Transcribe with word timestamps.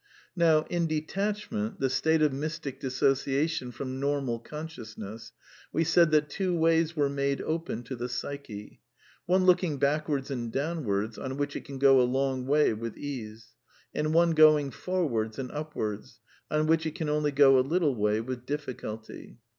Now 0.35 0.63
in 0.63 0.87
detachment, 0.87 1.79
the 1.79 1.87
state 1.87 2.23
of 2.23 2.33
mystic 2.33 2.79
dissociation 2.79 3.69
from 3.71 3.99
normal 3.99 4.39
consciousness, 4.39 5.31
we 5.71 5.83
said 5.83 6.09
that 6.09 6.27
two 6.27 6.57
ways 6.57 6.95
were 6.95 7.07
made 7.07 7.39
open 7.43 7.83
to 7.83 7.95
the 7.95 8.09
psyche: 8.09 8.81
one 9.27 9.45
looking 9.45 9.77
backwards 9.77 10.31
and 10.31 10.51
downwards, 10.51 11.19
on 11.19 11.37
which 11.37 11.55
it 11.55 11.65
can 11.65 11.77
go 11.77 12.01
a 12.01 12.01
long 12.11 12.47
way 12.47 12.73
with 12.73 12.97
ease; 12.97 13.49
and 13.93 14.11
one 14.11 14.31
going} 14.31 14.71
forwards 14.71 15.37
and 15.37 15.51
upwards, 15.51 16.19
on 16.49 16.65
which 16.65 16.87
it 16.87 16.95
can 16.95 17.07
only 17.07 17.29
go 17.31 17.59
a 17.59 17.61
little 17.61 17.93
way 17.93 18.17
I 18.17 18.21
with 18.21 18.47
difficulty. 18.47 19.37